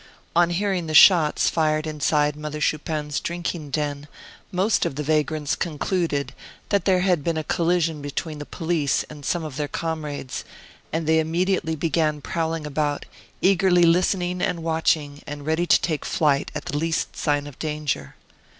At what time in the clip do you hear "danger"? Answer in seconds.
17.59-18.15